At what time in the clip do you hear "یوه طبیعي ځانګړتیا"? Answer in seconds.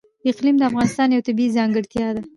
1.13-2.07